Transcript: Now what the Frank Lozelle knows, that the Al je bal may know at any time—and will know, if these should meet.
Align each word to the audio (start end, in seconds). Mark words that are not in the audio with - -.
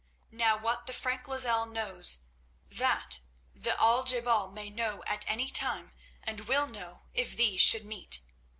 Now 0.31 0.57
what 0.57 0.87
the 0.87 0.93
Frank 0.93 1.27
Lozelle 1.27 1.67
knows, 1.67 2.25
that 2.71 3.19
the 3.53 3.79
Al 3.79 4.03
je 4.03 4.19
bal 4.19 4.47
may 4.49 4.71
know 4.71 5.03
at 5.05 5.25
any 5.29 5.51
time—and 5.51 6.39
will 6.47 6.65
know, 6.65 7.03
if 7.13 7.37
these 7.37 7.61
should 7.61 7.85
meet. 7.85 8.19